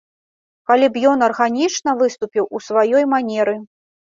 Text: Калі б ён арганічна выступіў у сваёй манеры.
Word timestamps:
Калі 0.71 0.87
б 0.95 1.03
ён 1.11 1.25
арганічна 1.27 1.91
выступіў 2.01 2.49
у 2.59 2.63
сваёй 2.71 3.03
манеры. 3.15 3.55